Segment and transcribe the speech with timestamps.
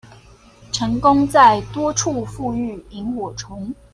[0.71, 3.71] 成功在多處復育螢火蟲